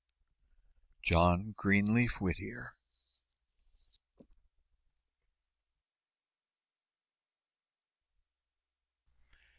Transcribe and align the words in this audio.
JOHN 1.03 1.51
GREENLEAF 1.57 2.19
WHITTIER. 2.19 2.71